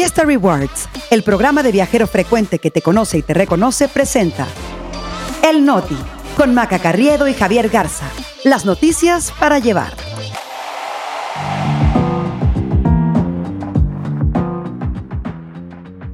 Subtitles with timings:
[0.00, 4.46] Fiesta Rewards, el programa de viajero frecuente que te conoce y te reconoce, presenta
[5.46, 5.98] El Noti,
[6.38, 8.06] con Maca Carriedo y Javier Garza.
[8.42, 9.92] Las noticias para llevar.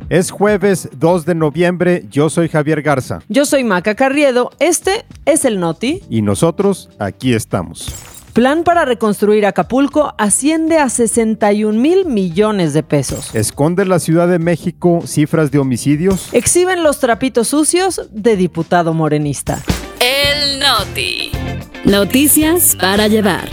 [0.08, 3.20] Es jueves 2 de noviembre, yo soy Javier Garza.
[3.28, 6.02] Yo soy Maca Carriedo, este es el Noti.
[6.10, 8.15] Y nosotros aquí estamos.
[8.36, 13.34] Plan para reconstruir Acapulco asciende a 61 mil millones de pesos.
[13.34, 16.28] Esconde la Ciudad de México cifras de homicidios.
[16.32, 19.62] Exhiben los trapitos sucios de diputado morenista.
[20.00, 21.30] El Noti.
[21.86, 23.48] Noticias para llevar.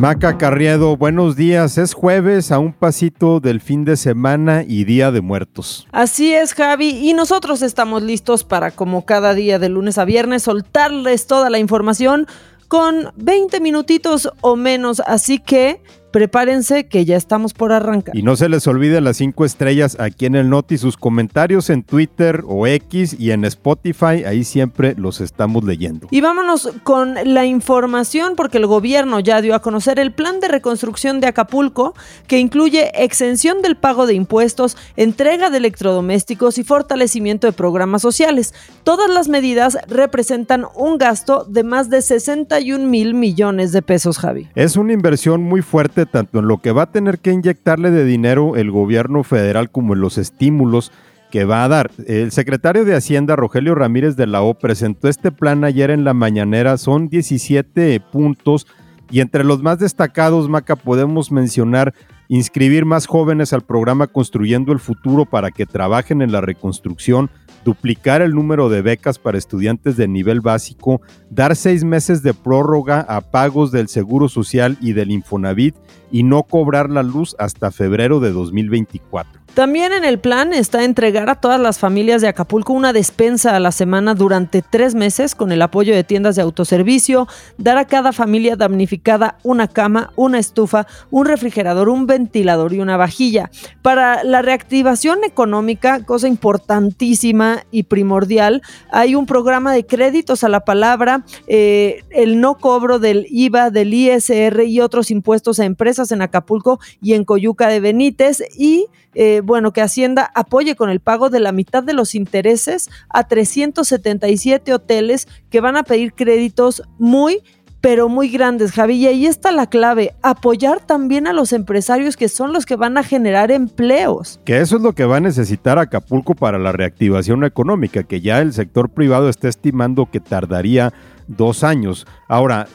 [0.00, 1.76] Maca Carriedo, buenos días.
[1.76, 5.86] Es jueves a un pasito del fin de semana y Día de Muertos.
[5.92, 10.44] Así es, Javi, y nosotros estamos listos para, como cada día de lunes a viernes,
[10.44, 12.26] soltarles toda la información
[12.68, 15.00] con 20 minutitos o menos.
[15.00, 18.16] Así que prepárense que ya estamos por arrancar.
[18.16, 21.82] Y no se les olvide las cinco estrellas aquí en el Noti, sus comentarios en
[21.82, 26.08] Twitter o X y en Spotify, ahí siempre los estamos leyendo.
[26.10, 30.48] Y vámonos con la información porque el gobierno ya dio a conocer el plan de
[30.48, 31.94] reconstrucción de Acapulco
[32.26, 38.54] que incluye exención del pago de impuestos, entrega de electrodomésticos y fortalecimiento de programas sociales.
[38.84, 44.48] Todas las medidas representan un gasto de más de 61 mil millones de pesos, Javi.
[44.54, 48.04] Es una inversión muy fuerte tanto en lo que va a tener que inyectarle de
[48.04, 50.92] dinero el gobierno federal como en los estímulos
[51.30, 51.90] que va a dar.
[52.06, 56.12] El secretario de Hacienda, Rogelio Ramírez de la O, presentó este plan ayer en la
[56.12, 56.76] mañanera.
[56.76, 58.66] Son 17 puntos
[59.10, 61.94] y entre los más destacados, Maca, podemos mencionar
[62.28, 67.28] inscribir más jóvenes al programa Construyendo el Futuro para que trabajen en la reconstrucción,
[67.64, 73.00] duplicar el número de becas para estudiantes de nivel básico, dar seis meses de prórroga
[73.00, 75.76] a pagos del Seguro Social y del Infonavit
[76.10, 79.39] y no cobrar la luz hasta febrero de 2024.
[79.54, 83.60] También en el plan está entregar a todas las familias de Acapulco una despensa a
[83.60, 87.26] la semana durante tres meses con el apoyo de tiendas de autoservicio,
[87.58, 92.96] dar a cada familia damnificada una cama, una estufa, un refrigerador, un ventilador y una
[92.96, 93.50] vajilla.
[93.82, 98.62] Para la reactivación económica, cosa importantísima y primordial,
[98.92, 103.92] hay un programa de créditos a la palabra, eh, el no cobro del IVA, del
[103.92, 109.42] ISR y otros impuestos a empresas en Acapulco y en Coyuca de Benítez y eh,
[109.44, 114.72] bueno, que Hacienda apoye con el pago de la mitad de los intereses a 377
[114.72, 117.42] hoteles que van a pedir créditos muy
[117.80, 118.96] pero muy grandes, Javi.
[118.96, 122.98] Y ahí está la clave, apoyar también a los empresarios que son los que van
[122.98, 124.40] a generar empleos.
[124.44, 128.40] Que eso es lo que va a necesitar Acapulco para la reactivación económica, que ya
[128.40, 130.92] el sector privado está estimando que tardaría
[131.26, 132.06] dos años.
[132.28, 132.66] Ahora,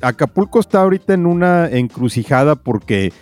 [0.00, 3.12] Acapulco está ahorita en una encrucijada porque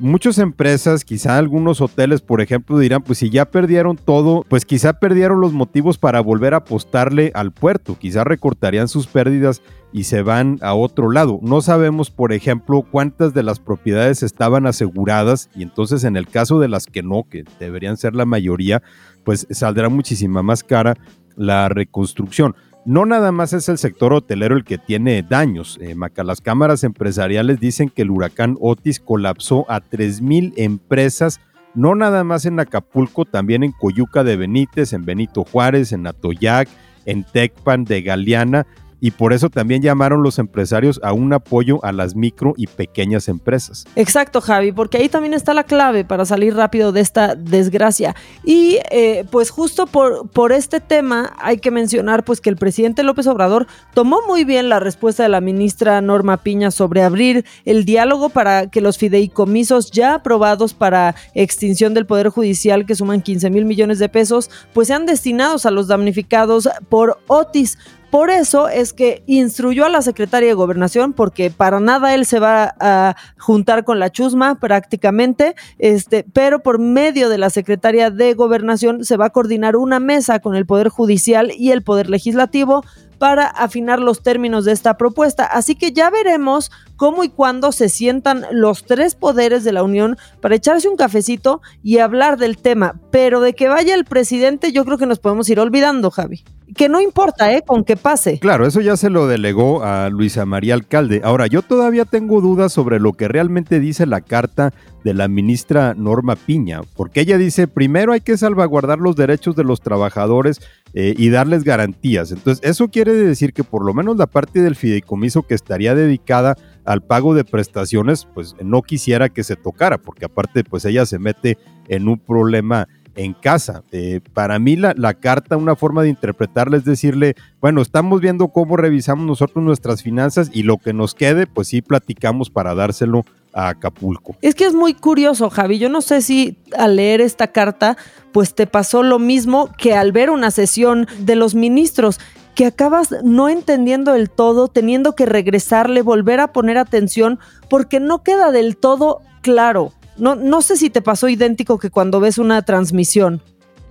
[0.00, 4.94] muchas empresas, quizá algunos hoteles, por ejemplo, dirán, pues si ya perdieron todo, pues quizá
[4.94, 9.62] perdieron los motivos para volver a apostarle al puerto, quizá recortarían sus pérdidas
[9.92, 11.38] y se van a otro lado.
[11.42, 16.58] No sabemos, por ejemplo, cuántas de las propiedades estaban aseguradas y entonces en el caso
[16.58, 18.82] de las que no, que deberían ser la mayoría,
[19.24, 20.96] pues saldrá muchísima más cara
[21.36, 22.54] la reconstrucción.
[22.86, 25.78] No nada más es el sector hotelero el que tiene daños.
[25.82, 31.40] Eh, Maca, las cámaras empresariales dicen que el huracán Otis colapsó a 3.000 empresas,
[31.74, 36.68] no nada más en Acapulco, también en Coyuca de Benítez, en Benito Juárez, en Atoyac,
[37.04, 38.66] en Tecpan de Galeana
[39.00, 43.28] y por eso también llamaron los empresarios a un apoyo a las micro y pequeñas
[43.28, 43.86] empresas.
[43.96, 48.14] Exacto, Javi, porque ahí también está la clave para salir rápido de esta desgracia.
[48.44, 53.02] Y eh, pues justo por, por este tema hay que mencionar pues que el presidente
[53.02, 57.84] López Obrador tomó muy bien la respuesta de la ministra Norma Piña sobre abrir el
[57.84, 63.50] diálogo para que los fideicomisos ya aprobados para extinción del Poder Judicial, que suman 15
[63.50, 67.78] mil millones de pesos, pues sean destinados a los damnificados por Otis.
[68.10, 72.40] Por eso es que instruyó a la secretaria de Gobernación, porque para nada él se
[72.40, 78.34] va a juntar con la chusma prácticamente, este, pero por medio de la secretaria de
[78.34, 82.84] Gobernación se va a coordinar una mesa con el Poder Judicial y el Poder Legislativo
[83.18, 85.44] para afinar los términos de esta propuesta.
[85.44, 90.16] Así que ya veremos cómo y cuándo se sientan los tres poderes de la Unión
[90.40, 92.98] para echarse un cafecito y hablar del tema.
[93.12, 96.42] Pero de que vaya el presidente, yo creo que nos podemos ir olvidando, Javi
[96.74, 97.62] que no importa, ¿eh?
[97.66, 98.38] Con que pase.
[98.38, 101.20] Claro, eso ya se lo delegó a Luisa María Alcalde.
[101.24, 104.72] Ahora, yo todavía tengo dudas sobre lo que realmente dice la carta
[105.04, 109.64] de la ministra Norma Piña, porque ella dice, primero hay que salvaguardar los derechos de
[109.64, 110.60] los trabajadores
[110.92, 112.32] eh, y darles garantías.
[112.32, 116.56] Entonces, eso quiere decir que por lo menos la parte del fideicomiso que estaría dedicada
[116.84, 121.18] al pago de prestaciones, pues no quisiera que se tocara, porque aparte pues ella se
[121.18, 121.56] mete
[121.88, 122.88] en un problema
[123.24, 123.82] en casa.
[123.92, 128.48] Eh, para mí la, la, carta, una forma de interpretarla es decirle, bueno, estamos viendo
[128.48, 133.24] cómo revisamos nosotros nuestras finanzas y lo que nos quede, pues sí platicamos para dárselo
[133.52, 134.36] a Acapulco.
[134.40, 135.78] Es que es muy curioso, Javi.
[135.78, 137.96] Yo no sé si al leer esta carta,
[138.32, 142.20] pues te pasó lo mismo que al ver una sesión de los ministros
[142.54, 147.38] que acabas no entendiendo el todo, teniendo que regresarle, volver a poner atención,
[147.68, 149.92] porque no queda del todo claro.
[150.20, 153.42] No, no sé si te pasó idéntico que cuando ves una transmisión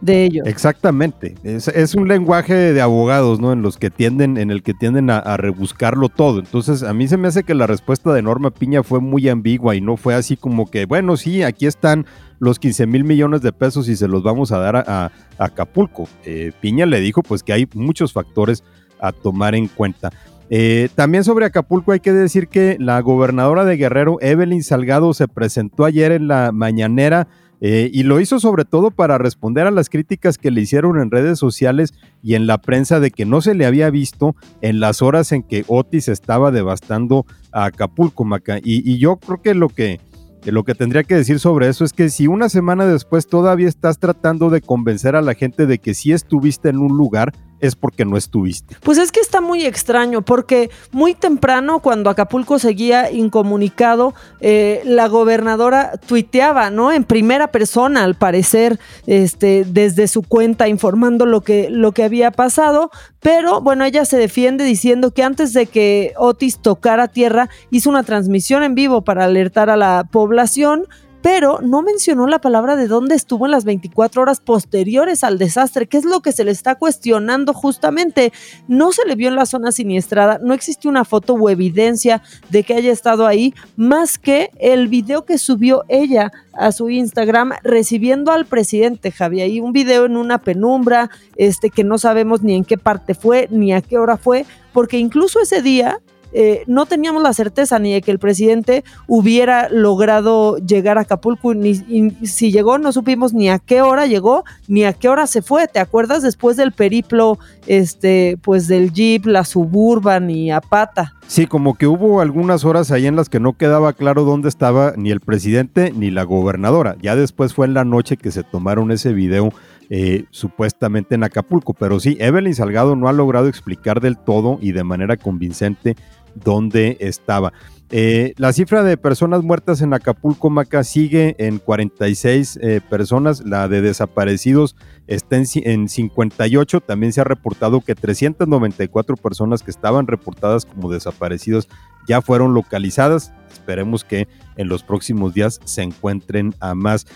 [0.02, 0.48] de ellos.
[0.48, 1.36] Exactamente.
[1.44, 3.52] Es, un lenguaje de abogados, ¿no?
[3.52, 6.40] En los que tienden, en el que tienden a, rebuscarlo todo.
[6.40, 9.76] Entonces, a mí se me hace que la respuesta de Norma Piña fue muy ambigua
[9.76, 12.06] y no fue así como que, bueno, sí, aquí están
[12.40, 16.08] los 15 mil millones de pesos y se los vamos a dar a, Acapulco.
[16.26, 18.64] Eh, Piña le dijo pues que hay muchos factores
[19.00, 20.12] a tomar en cuenta.
[20.50, 25.28] Eh, también sobre Acapulco hay que decir que la gobernadora de Guerrero, Evelyn Salgado, se
[25.28, 27.28] presentó ayer en la mañanera
[27.62, 31.12] eh, y lo hizo sobre todo para responder a las críticas que le hicieron en
[31.12, 31.94] redes sociales
[32.24, 35.44] y en la prensa de que no se le había visto en las horas en
[35.44, 38.60] que Otis estaba devastando a Acapulco, Maca.
[38.64, 40.00] Y, yo creo que lo que,
[40.42, 43.68] que lo que tendría que decir sobre eso es que si una semana después todavía
[43.68, 47.76] estás tratando de convencer a la gente de que sí estuviste en un lugar, es
[47.76, 48.76] porque no estuviste.
[48.82, 55.08] Pues es que está muy extraño, porque muy temprano, cuando Acapulco seguía incomunicado, eh, la
[55.08, 56.92] gobernadora tuiteaba, ¿no?
[56.92, 62.32] En primera persona, al parecer, este, desde su cuenta, informando lo que, lo que había
[62.32, 62.92] pasado.
[63.20, 68.04] Pero bueno, ella se defiende diciendo que antes de que Otis tocara tierra, hizo una
[68.04, 70.88] transmisión en vivo para alertar a la población
[71.22, 75.88] pero no mencionó la palabra de dónde estuvo en las 24 horas posteriores al desastre,
[75.88, 78.32] que es lo que se le está cuestionando justamente.
[78.68, 82.64] No se le vio en la zona siniestrada, no existe una foto o evidencia de
[82.64, 88.32] que haya estado ahí, más que el video que subió ella a su Instagram recibiendo
[88.32, 89.62] al presidente Javier.
[89.62, 93.74] Un video en una penumbra, este que no sabemos ni en qué parte fue, ni
[93.74, 96.00] a qué hora fue, porque incluso ese día
[96.34, 101.54] eh, no teníamos la certeza ni de que el presidente hubiera logrado llegar a Acapulco,
[101.54, 101.76] ni
[102.24, 105.68] si llegó no supimos ni a qué hora llegó, ni a qué hora se fue,
[105.68, 106.22] ¿te acuerdas?
[106.22, 111.14] Después del periplo, este, pues del Jeep, la Suburban y a pata.
[111.28, 114.94] Sí, como que hubo algunas horas ahí en las que no quedaba claro dónde estaba
[114.98, 116.96] ni el presidente ni la gobernadora.
[117.02, 119.54] Ya después fue en la noche que se tomaron ese video
[119.92, 121.74] eh, supuestamente en Acapulco.
[121.74, 125.96] Pero sí, Evelyn Salgado no ha logrado explicar del todo y de manera convincente
[126.36, 127.54] dónde estaba.
[127.92, 133.44] Eh, la cifra de personas muertas en Acapulco, Maca, sigue en 46 eh, personas.
[133.44, 134.76] La de desaparecidos
[135.08, 136.82] está en, en, 58.
[136.82, 141.68] También se ha reportado que 394 personas que estaban reportadas como desaparecidos
[142.08, 143.34] ya fueron localizadas.
[143.52, 147.08] Esperemos que en los próximos días se encuentren a más.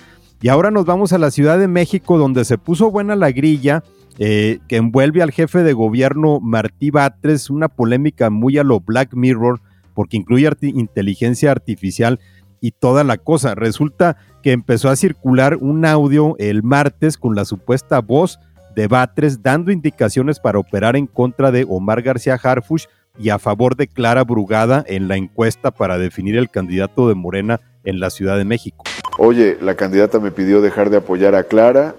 [0.42, 3.84] Y ahora nos vamos a la Ciudad de México, donde se puso buena la grilla
[4.20, 9.14] eh, que envuelve al jefe de gobierno Martí Batres, una polémica muy a lo Black
[9.14, 9.62] Mirror,
[9.94, 12.20] porque incluye inteligencia artificial
[12.62, 13.56] y toda la cosa.
[13.56, 18.40] Resulta que empezó a circular un audio el martes con la supuesta voz
[18.76, 22.86] de Batres dando indicaciones para operar en contra de Omar García Harfush
[23.20, 27.60] y a favor de Clara Brugada en la encuesta para definir el candidato de Morena
[27.84, 28.84] en la Ciudad de México.
[29.20, 31.96] Oye, la candidata me pidió dejar de apoyar a Clara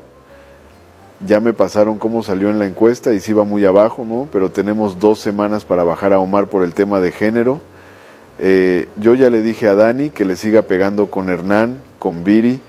[1.27, 4.29] ya me pasaron cómo salió en la encuesta y sí va muy abajo, ¿no?
[4.33, 7.61] Pero tenemos dos semanas para bajar a Omar por el tema de género.
[8.39, 12.61] Eh, yo ya le dije a Dani que le siga pegando con Hernán, con Viri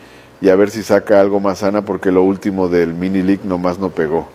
[0.42, 3.80] y a ver si saca algo más sana porque lo último del mini league nomás
[3.80, 4.28] no pegó.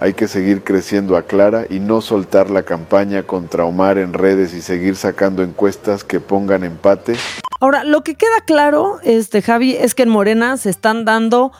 [0.00, 4.54] Hay que seguir creciendo a Clara y no soltar la campaña contra Omar en redes
[4.54, 7.16] y seguir sacando encuestas que pongan empate.
[7.62, 11.52] Ahora, lo que queda claro, este Javi, es que en Morena se están dando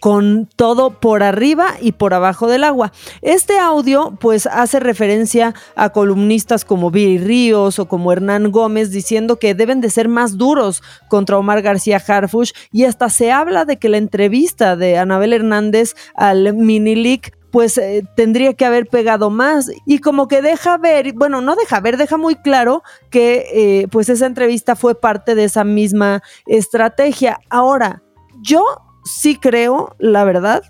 [0.00, 2.92] con todo por arriba y por abajo del agua.
[3.22, 9.38] Este audio pues hace referencia a columnistas como Viri Ríos o como Hernán Gómez diciendo
[9.38, 13.76] que deben de ser más duros contra Omar García Harfush y hasta se habla de
[13.76, 19.70] que la entrevista de Anabel Hernández al Minilic pues eh, tendría que haber pegado más
[19.84, 24.08] y como que deja ver, bueno, no deja ver, deja muy claro que eh, pues
[24.08, 27.40] esa entrevista fue parte de esa misma estrategia.
[27.50, 28.02] Ahora,
[28.40, 28.64] yo
[29.10, 30.62] sí creo, la verdad,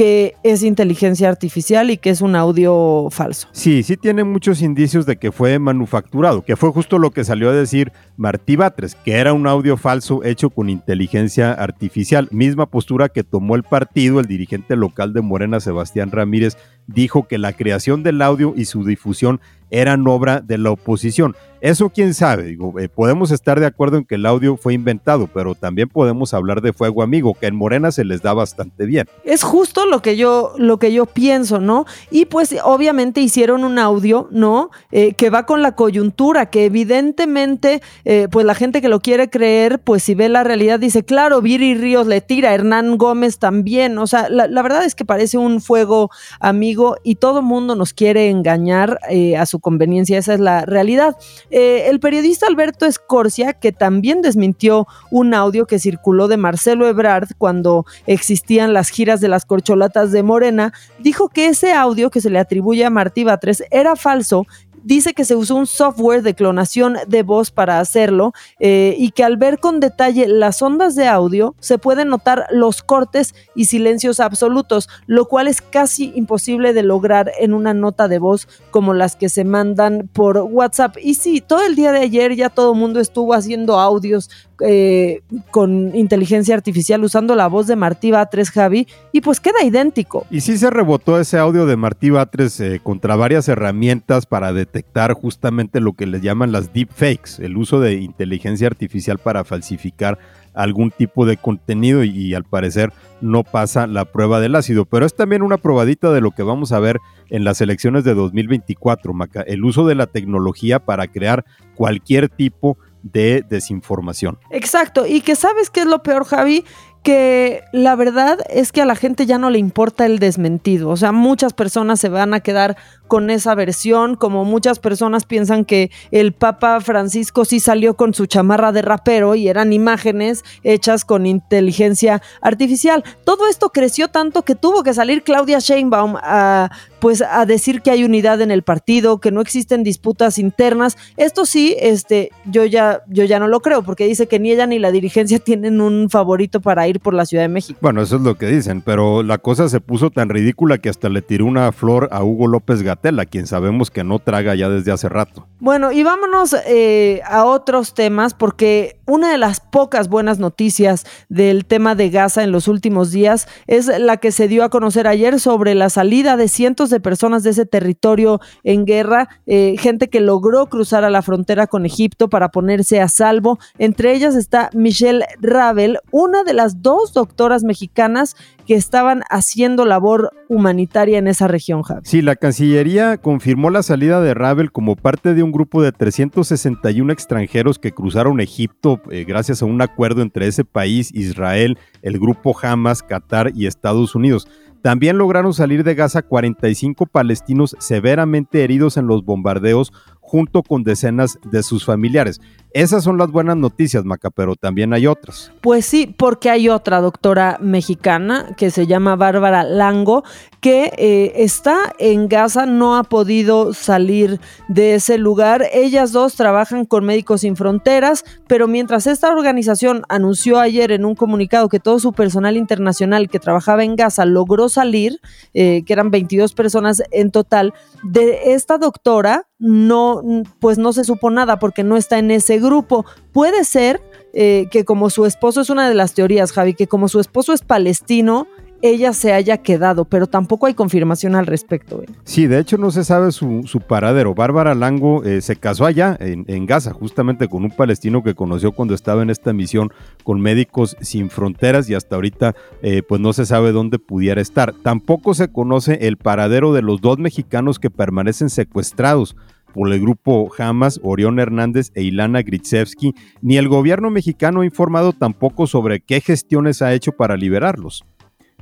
[0.00, 3.48] que es inteligencia artificial y que es un audio falso.
[3.52, 7.50] Sí, sí tiene muchos indicios de que fue manufacturado, que fue justo lo que salió
[7.50, 12.28] a decir Martí Batres, que era un audio falso hecho con inteligencia artificial.
[12.30, 17.36] Misma postura que tomó el partido, el dirigente local de Morena, Sebastián Ramírez, dijo que
[17.36, 21.34] la creación del audio y su difusión eran obra de la oposición.
[21.60, 25.28] Eso quién sabe, digo, eh, podemos estar de acuerdo en que el audio fue inventado,
[25.32, 29.06] pero también podemos hablar de fuego amigo, que en Morena se les da bastante bien.
[29.24, 31.84] Es justo lo que yo, lo que yo pienso, ¿no?
[32.10, 34.70] Y pues obviamente hicieron un audio, ¿no?
[34.90, 39.28] Eh, que va con la coyuntura, que evidentemente, eh, pues la gente que lo quiere
[39.28, 43.98] creer, pues si ve la realidad dice, claro, Viri Ríos le tira, Hernán Gómez también,
[43.98, 46.10] o sea, la, la verdad es que parece un fuego
[46.40, 48.98] amigo y todo mundo nos quiere engañar
[49.38, 51.16] a conveniencia, esa es la realidad.
[51.50, 57.28] Eh, el periodista Alberto Escorcia, que también desmintió un audio que circuló de Marcelo Ebrard
[57.38, 62.30] cuando existían las giras de las corcholatas de Morena, dijo que ese audio que se
[62.30, 64.46] le atribuye a Martí Batres era falso
[64.82, 69.24] dice que se usó un software de clonación de voz para hacerlo eh, y que
[69.24, 74.20] al ver con detalle las ondas de audio se pueden notar los cortes y silencios
[74.20, 79.16] absolutos, lo cual es casi imposible de lograr en una nota de voz como las
[79.16, 80.96] que se mandan por WhatsApp.
[81.02, 85.22] Y sí, todo el día de ayer ya todo el mundo estuvo haciendo audios eh,
[85.50, 90.26] con inteligencia artificial usando la voz de Martí Batres, Javi, y pues queda idéntico.
[90.30, 95.14] Y sí se rebotó ese audio de Martí Batres eh, contra varias herramientas para detectar
[95.14, 100.18] justamente lo que le llaman las deepfakes, el uso de inteligencia artificial para falsificar
[100.54, 104.84] algún tipo de contenido y, al parecer no pasa la prueba del ácido.
[104.84, 106.98] Pero es también una probadita de lo que vamos a ver
[107.28, 111.44] en las elecciones de 2024, Maca, el uso de la tecnología para crear
[111.76, 114.38] cualquier tipo de de desinformación.
[114.50, 116.64] Exacto, y que sabes qué es lo peor, Javi,
[117.02, 120.90] que la verdad es que a la gente ya no le importa el desmentido.
[120.90, 122.76] O sea, muchas personas se van a quedar
[123.08, 128.26] con esa versión, como muchas personas piensan que el Papa Francisco sí salió con su
[128.26, 133.02] chamarra de rapero y eran imágenes hechas con inteligencia artificial.
[133.24, 137.90] Todo esto creció tanto que tuvo que salir Claudia Sheinbaum a pues a decir que
[137.90, 140.96] hay unidad en el partido, que no existen disputas internas.
[141.16, 144.66] Esto sí, este, yo ya, yo ya no lo creo, porque dice que ni ella
[144.66, 147.78] ni la dirigencia tienen un favorito para ir por la Ciudad de México.
[147.82, 151.08] Bueno, eso es lo que dicen, pero la cosa se puso tan ridícula que hasta
[151.08, 154.92] le tiró una flor a Hugo López Gatela, quien sabemos que no traga ya desde
[154.92, 155.46] hace rato.
[155.60, 161.64] Bueno, y vámonos eh, a otros temas, porque una de las pocas buenas noticias del
[161.64, 165.40] tema de Gaza en los últimos días es la que se dio a conocer ayer
[165.40, 170.20] sobre la salida de cientos de personas de ese territorio en guerra, eh, gente que
[170.20, 173.58] logró cruzar a la frontera con Egipto para ponerse a salvo.
[173.78, 180.30] Entre ellas está Michelle Ravel, una de las dos doctoras mexicanas que estaban haciendo labor
[180.48, 182.02] humanitaria en esa región, Javi.
[182.04, 187.12] Sí, la Cancillería confirmó la salida de Ravel como parte de un grupo de 361
[187.12, 192.56] extranjeros que cruzaron Egipto eh, gracias a un acuerdo entre ese país, Israel, el grupo
[192.60, 194.48] Hamas, Qatar y Estados Unidos.
[194.82, 199.92] También lograron salir de Gaza 45 palestinos severamente heridos en los bombardeos
[200.30, 202.40] junto con decenas de sus familiares.
[202.72, 205.50] Esas son las buenas noticias, Maca, pero también hay otras.
[205.60, 210.22] Pues sí, porque hay otra doctora mexicana que se llama Bárbara Lango,
[210.60, 215.64] que eh, está en Gaza, no ha podido salir de ese lugar.
[215.72, 221.16] Ellas dos trabajan con Médicos Sin Fronteras, pero mientras esta organización anunció ayer en un
[221.16, 225.18] comunicado que todo su personal internacional que trabajaba en Gaza logró salir,
[225.54, 230.22] eh, que eran 22 personas en total, de esta doctora no,
[230.58, 233.04] pues no se supo nada porque no está en ese grupo.
[233.32, 234.00] Puede ser
[234.32, 237.52] eh, que como su esposo es una de las teorías, Javi, que como su esposo
[237.52, 238.48] es palestino,
[238.82, 242.02] ella se haya quedado, pero tampoco hay confirmación al respecto.
[242.02, 242.06] ¿eh?
[242.24, 244.34] Sí, de hecho no se sabe su, paradero.
[244.34, 248.94] Bárbara Lango eh, se casó allá, en, Gaza, justamente con un palestino que conoció cuando
[248.94, 249.90] estaba en esta misión
[250.24, 254.74] con Médicos Sin Fronteras y hasta ahorita eh, pues no se sabe dónde pudiera estar.
[254.82, 259.36] Tampoco se conoce el paradero de los dos mexicanos que permanecen secuestrados
[259.72, 265.12] por el grupo Hamas, Orión Hernández e Ilana Gritsevsky, ni el gobierno mexicano ha informado
[265.12, 268.04] tampoco sobre qué gestiones ha hecho para liberarlos.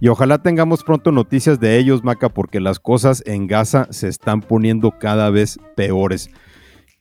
[0.01, 4.41] Y ojalá tengamos pronto noticias de ellos, Maca, porque las cosas en Gaza se están
[4.41, 6.31] poniendo cada vez peores.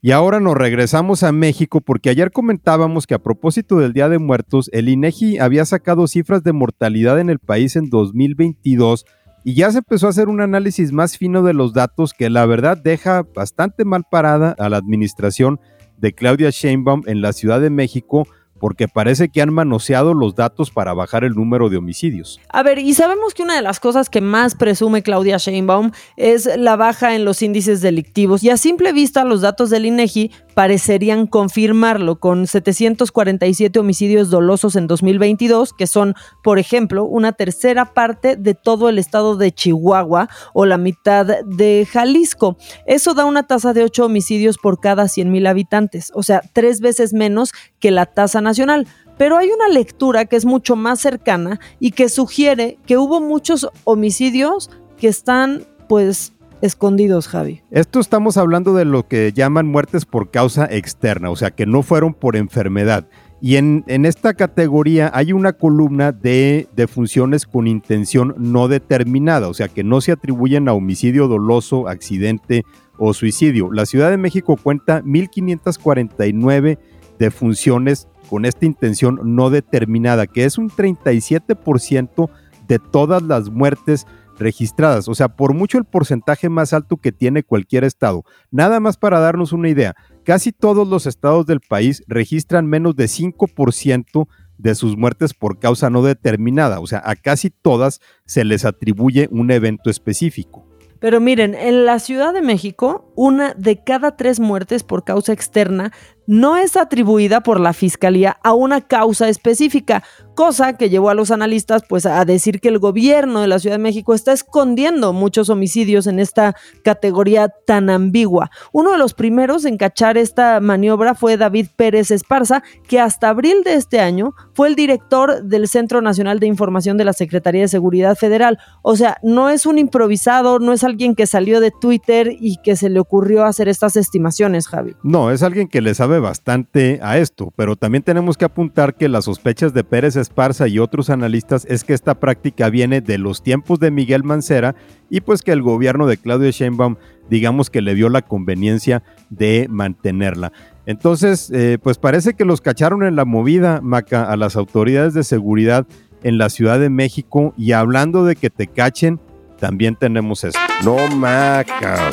[0.00, 4.18] Y ahora nos regresamos a México porque ayer comentábamos que a propósito del Día de
[4.18, 9.06] Muertos, el INEGI había sacado cifras de mortalidad en el país en 2022
[9.44, 12.46] y ya se empezó a hacer un análisis más fino de los datos que la
[12.46, 15.58] verdad deja bastante mal parada a la administración
[15.96, 18.28] de Claudia Sheinbaum en la Ciudad de México
[18.58, 22.40] porque parece que han manoseado los datos para bajar el número de homicidios.
[22.48, 26.48] A ver, y sabemos que una de las cosas que más presume Claudia Sheinbaum es
[26.56, 31.28] la baja en los índices delictivos y a simple vista los datos del INEGI parecerían
[31.28, 38.54] confirmarlo, con 747 homicidios dolosos en 2022, que son, por ejemplo, una tercera parte de
[38.54, 42.56] todo el estado de Chihuahua o la mitad de Jalisco.
[42.86, 46.80] Eso da una tasa de 8 homicidios por cada 100 mil habitantes, o sea, tres
[46.80, 48.88] veces menos que la tasa nacional.
[49.16, 53.68] Pero hay una lectura que es mucho más cercana y que sugiere que hubo muchos
[53.84, 57.62] homicidios que están, pues, escondidos, Javi.
[57.70, 61.82] Esto estamos hablando de lo que llaman muertes por causa externa, o sea, que no
[61.82, 63.08] fueron por enfermedad.
[63.40, 69.68] Y en, esta categoría hay una columna de defunciones con intención no determinada, o sea,
[69.68, 72.64] que no se atribuyen a homicidio doloso, accidente
[72.98, 73.72] o suicidio.
[73.72, 76.78] La Ciudad de México cuenta 1.549
[77.20, 82.28] defunciones con esta intención no determinada, que es un 37%
[82.66, 84.06] de todas las muertes
[84.38, 88.24] registradas, o sea, por mucho el porcentaje más alto que tiene cualquier estado.
[88.50, 93.06] Nada más para darnos una idea, casi todos los estados del país registran menos de
[93.06, 94.28] 5%
[94.58, 99.28] de sus muertes por causa no determinada, o sea, a casi todas se les atribuye
[99.30, 100.66] un evento específico.
[101.00, 105.92] Pero miren, en la Ciudad de México, una de cada tres muertes por causa externa
[106.28, 110.04] no es atribuida por la Fiscalía a una causa específica,
[110.34, 113.76] cosa que llevó a los analistas pues a decir que el gobierno de la Ciudad
[113.76, 116.54] de México está escondiendo muchos homicidios en esta
[116.84, 118.50] categoría tan ambigua.
[118.72, 123.62] Uno de los primeros en cachar esta maniobra fue David Pérez Esparza, que hasta abril
[123.64, 127.68] de este año fue el director del Centro Nacional de Información de la Secretaría de
[127.68, 128.58] Seguridad Federal.
[128.82, 132.76] O sea, no es un improvisado, no es alguien que salió de Twitter y que
[132.76, 134.94] se le ocurrió hacer estas estimaciones, Javi.
[135.02, 139.08] No, es alguien que le sabe bastante a esto, pero también tenemos que apuntar que
[139.08, 143.42] las sospechas de Pérez Esparza y otros analistas es que esta práctica viene de los
[143.42, 144.74] tiempos de Miguel Mancera
[145.10, 146.96] y pues que el gobierno de Claudio Sheinbaum
[147.28, 150.52] digamos que le dio la conveniencia de mantenerla.
[150.86, 155.24] Entonces, eh, pues parece que los cacharon en la movida, Maca, a las autoridades de
[155.24, 155.86] seguridad
[156.22, 159.20] en la Ciudad de México y hablando de que te cachen,
[159.58, 160.58] también tenemos eso.
[160.84, 162.10] No, Maca.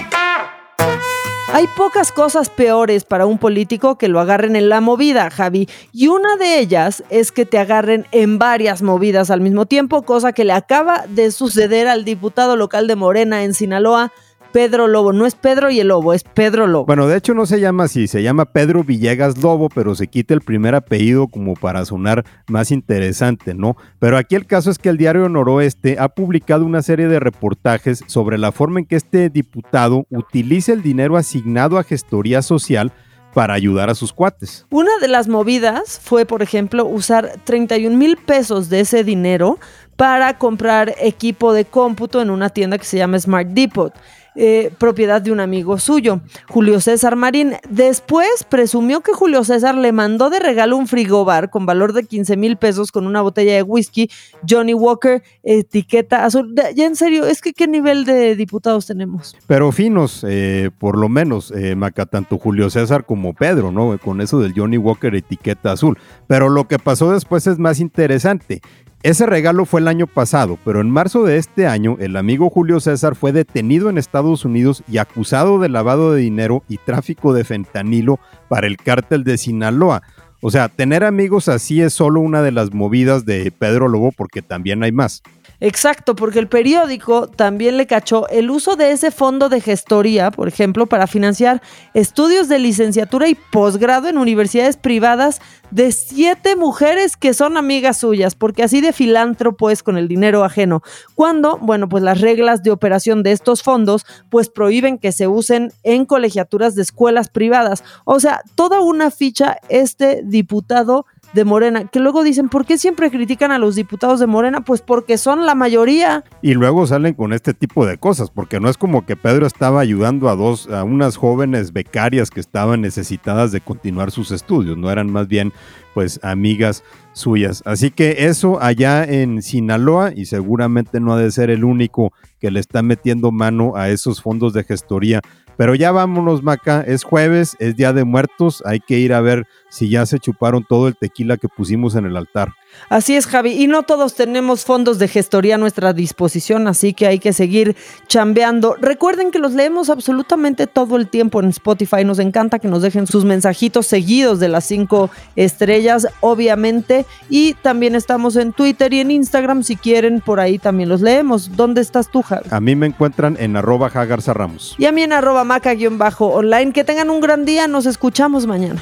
[1.55, 5.69] Hay pocas cosas peores para un político que lo agarren en la movida, Javi.
[5.93, 10.33] Y una de ellas es que te agarren en varias movidas al mismo tiempo, cosa
[10.33, 14.11] que le acaba de suceder al diputado local de Morena en Sinaloa,
[14.55, 15.11] Pedro Lobo.
[15.11, 16.85] No es Pedro y el Lobo, es Pedro Lobo.
[16.85, 20.33] Bueno, de hecho no se llama así, se llama Pedro Villegas Lobo, pero se quita
[20.33, 23.75] el primer apellido como para sonar más interesante, ¿no?
[23.99, 28.01] Pero aquí el caso es que el diario Noroeste ha publicado una serie de reportajes
[28.07, 32.93] sobre la forma en que este diputado utiliza el dinero asignado a gestoría social
[33.33, 34.65] para ayudar a sus cuates.
[34.69, 39.59] Una de las movidas fue, por ejemplo, usar 31 mil pesos de ese dinero
[39.97, 43.93] para comprar equipo de cómputo en una tienda que se llama Smart Depot.
[44.35, 46.19] Eh, propiedad de un amigo suyo,
[46.49, 47.53] Julio César Marín.
[47.69, 52.35] Después presumió que Julio César le mandó de regalo un frigobar con valor de 15
[52.35, 54.09] mil pesos con una botella de whisky,
[54.47, 56.53] Johnny Walker, etiqueta azul.
[56.75, 59.37] Ya en serio, es que qué nivel de diputados tenemos.
[59.47, 63.97] Pero finos, eh, por lo menos, eh, Maca, tanto Julio César como Pedro, ¿no?
[63.99, 65.97] Con eso del Johnny Walker etiqueta azul.
[66.27, 68.61] Pero lo que pasó después es más interesante.
[69.05, 72.79] Ese regalo fue el año pasado, pero en marzo de este año el amigo Julio
[72.79, 77.43] César fue detenido en Estados Unidos y acusado de lavado de dinero y tráfico de
[77.43, 80.01] fentanilo para el cártel de Sinaloa.
[80.41, 84.41] O sea, tener amigos así es solo una de las movidas de Pedro Lobo porque
[84.41, 85.21] también hay más.
[85.65, 90.47] Exacto, porque el periódico también le cachó el uso de ese fondo de gestoría, por
[90.47, 91.59] ejemplo, para financiar
[91.95, 98.35] estudios de licenciatura y posgrado en universidades privadas de siete mujeres que son amigas suyas,
[98.35, 100.83] porque así de filántropo es con el dinero ajeno.
[101.15, 105.73] Cuando, bueno, pues las reglas de operación de estos fondos, pues prohíben que se usen
[105.81, 107.83] en colegiaturas de escuelas privadas.
[108.03, 113.11] O sea, toda una ficha este diputado de Morena, que luego dicen, ¿por qué siempre
[113.11, 114.61] critican a los diputados de Morena?
[114.61, 116.23] Pues porque son la mayoría.
[116.41, 119.81] Y luego salen con este tipo de cosas, porque no es como que Pedro estaba
[119.81, 124.91] ayudando a dos, a unas jóvenes becarias que estaban necesitadas de continuar sus estudios, no
[124.91, 125.51] eran más bien
[125.93, 126.83] pues amigas
[127.13, 127.63] suyas.
[127.65, 132.51] Así que eso allá en Sinaloa y seguramente no ha de ser el único que
[132.51, 135.21] le está metiendo mano a esos fondos de gestoría.
[135.57, 139.47] Pero ya vámonos, Maca, es jueves, es Día de Muertos, hay que ir a ver
[139.75, 142.53] si ya se chuparon todo el tequila que pusimos en el altar.
[142.89, 143.51] Así es, Javi.
[143.51, 147.75] Y no todos tenemos fondos de gestoría a nuestra disposición, así que hay que seguir
[148.07, 148.75] chambeando.
[148.79, 152.05] Recuerden que los leemos absolutamente todo el tiempo en Spotify.
[152.05, 157.05] Nos encanta que nos dejen sus mensajitos seguidos de las cinco estrellas, obviamente.
[157.29, 159.63] Y también estamos en Twitter y en Instagram.
[159.63, 161.57] Si quieren, por ahí también los leemos.
[161.57, 162.47] ¿Dónde estás tú, Javi?
[162.49, 164.75] A mí me encuentran en arroba Jagarza Ramos.
[164.77, 166.71] Y a mí en arroba maca-online.
[166.71, 167.67] Que tengan un gran día.
[167.67, 168.81] Nos escuchamos mañana.